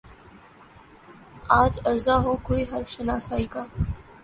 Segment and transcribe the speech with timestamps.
[1.59, 3.63] آج ارزاں ہو کوئی حرف شناسائی کا